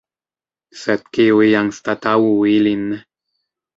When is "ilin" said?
2.57-2.89